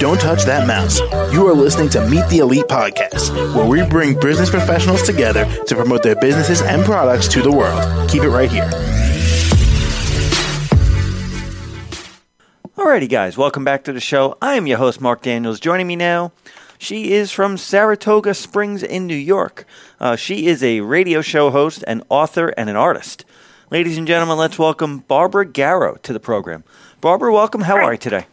[0.00, 0.98] Don't touch that mouse.
[1.32, 5.76] You are listening to Meet the Elite Podcast, where we bring business professionals together to
[5.76, 8.10] promote their businesses and products to the world.
[8.10, 8.68] Keep it right here.
[12.76, 14.36] Alrighty, guys, welcome back to the show.
[14.42, 15.60] I am your host, Mark Daniels.
[15.60, 16.32] Joining me now,
[16.76, 19.64] she is from Saratoga Springs in New York.
[20.00, 23.24] Uh, she is a radio show host, an author, and an artist.
[23.70, 26.64] Ladies and gentlemen, let's welcome Barbara Garrow to the program.
[27.00, 27.62] Barbara, welcome.
[27.62, 28.26] How are you today?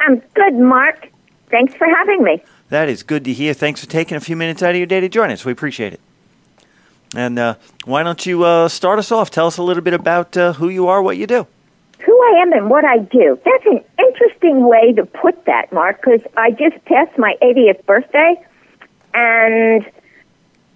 [0.00, 1.08] I'm good, Mark.
[1.50, 2.42] Thanks for having me.
[2.68, 3.54] That is good to hear.
[3.54, 5.44] Thanks for taking a few minutes out of your day to join us.
[5.44, 6.00] We appreciate it.
[7.14, 7.54] And uh,
[7.84, 9.30] why don't you uh, start us off?
[9.30, 11.46] Tell us a little bit about uh, who you are, what you do.
[12.00, 13.38] Who I am and what I do.
[13.44, 18.34] That's an interesting way to put that, Mark, because I just passed my 80th birthday,
[19.14, 19.86] and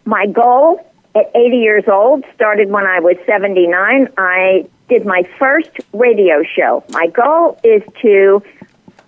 [0.04, 4.08] my goal at 80 years old started when I was 79.
[4.16, 6.84] I did my first radio show.
[6.90, 8.42] My goal is to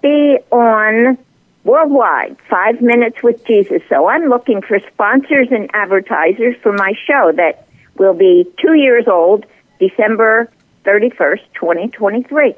[0.03, 1.19] be on
[1.65, 3.83] worldwide, Five Minutes with Jesus.
[3.89, 9.09] So I'm looking for sponsors and advertisers for my show that will be two years
[9.09, 9.47] old,
[9.81, 10.51] December
[10.85, 12.55] 31st, 2023.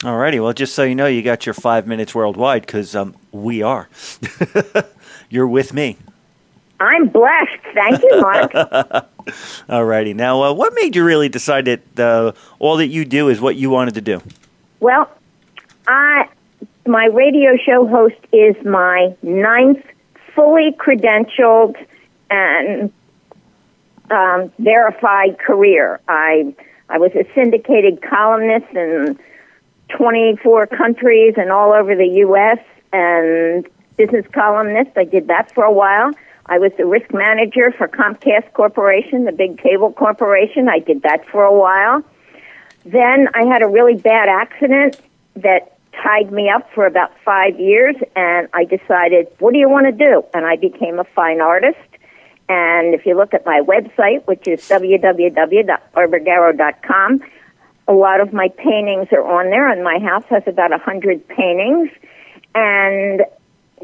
[0.00, 3.62] Alrighty, well, just so you know, you got your five minutes worldwide because um, we
[3.62, 3.88] are.
[5.30, 5.96] You're with me.
[6.80, 7.58] I'm blessed.
[7.74, 8.52] Thank you, Mark.
[9.68, 13.40] Alrighty, now, uh, what made you really decide that uh, all that you do is
[13.40, 14.20] what you wanted to do?
[14.80, 15.10] well,
[15.88, 16.28] I
[16.86, 19.84] my radio show host is my ninth
[20.34, 21.76] fully credentialed
[22.30, 22.92] and
[24.10, 26.00] um, verified career.
[26.08, 26.54] I
[26.88, 29.18] I was a syndicated columnist in
[29.88, 32.58] 24 countries and all over the U.S.
[32.92, 33.66] and
[33.96, 34.90] business columnist.
[34.96, 36.12] I did that for a while.
[36.48, 40.68] I was the risk manager for Comcast Corporation, the big cable corporation.
[40.68, 42.04] I did that for a while.
[42.84, 45.00] Then I had a really bad accident
[45.34, 49.86] that tied me up for about five years, and I decided, what do you want
[49.86, 50.24] to do?
[50.32, 51.80] And I became a fine artist.
[52.48, 57.22] And if you look at my website, which is www.barbaragarrow.com,
[57.88, 61.26] a lot of my paintings are on there, and my house has about a hundred
[61.26, 61.90] paintings.
[62.54, 63.24] And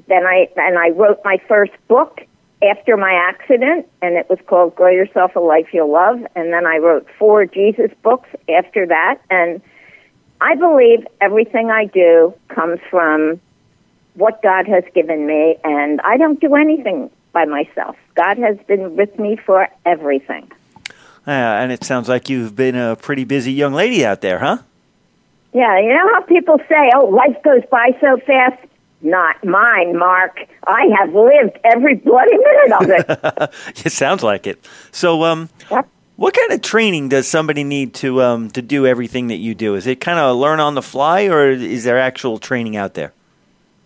[0.06, 2.20] then I and I wrote my first book
[2.62, 6.66] after my accident, and it was called "Grow Yourself a Life You'll Love." And then
[6.66, 9.60] I wrote four Jesus books after that, and
[10.40, 13.40] I believe everything I do comes from
[14.14, 17.96] what God has given me, and I don't do anything by myself.
[18.14, 20.50] God has been with me for everything.
[21.26, 24.58] Uh, and it sounds like you've been a pretty busy young lady out there, huh?
[25.52, 28.58] Yeah, you know how people say, oh, life goes by so fast?
[29.02, 30.38] Not mine, Mark.
[30.66, 33.50] I have lived every bloody minute of it.
[33.86, 34.64] it sounds like it.
[34.92, 35.48] So, um,
[36.16, 39.74] what kind of training does somebody need to um, to do everything that you do?
[39.74, 43.12] Is it kind of learn on the fly, or is there actual training out there?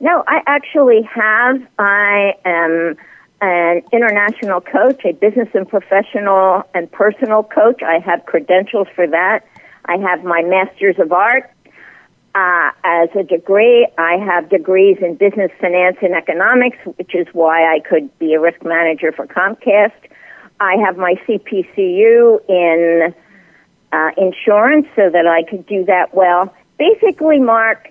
[0.00, 1.66] No, I actually have.
[1.78, 2.97] I am
[3.41, 7.83] an international coach, a business and professional and personal coach.
[7.83, 9.47] I have credentials for that.
[9.87, 11.50] I have my Master's of Art
[12.36, 13.88] uh, as a degree.
[13.97, 18.41] I have degrees in business, finance, and economics, which is why I could be a
[18.41, 19.94] risk manager for Comcast.
[20.60, 23.14] I have my CPCU in
[23.92, 26.54] uh, insurance so that I could do that well.
[26.78, 27.91] Basically, Mark,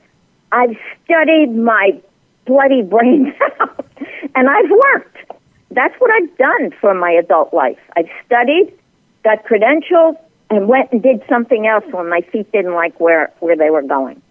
[0.51, 1.99] I've studied my
[2.45, 3.87] bloody brains out,
[4.35, 5.17] and I've worked.
[5.71, 7.79] That's what I've done for my adult life.
[7.97, 8.71] I've studied,
[9.23, 10.15] got credentials,
[10.51, 13.81] and went and did something else when my feet didn't like where, where they were
[13.81, 14.21] going.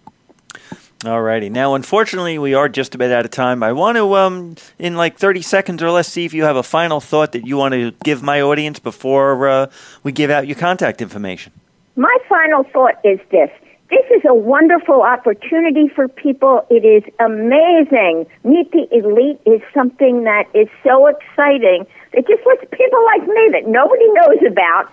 [1.05, 1.51] Alrighty.
[1.51, 3.61] Now, unfortunately, we are just about out of time.
[3.61, 6.63] I want to, um, in like 30 seconds or less, see if you have a
[6.63, 9.71] final thought that you want to give my audience before uh,
[10.03, 11.53] we give out your contact information.
[11.95, 13.51] My final thought is this.
[13.91, 16.65] This is a wonderful opportunity for people.
[16.71, 18.25] It is amazing.
[18.43, 21.85] Meet the Elite is something that is so exciting.
[22.13, 24.91] It just lets people like me that nobody knows about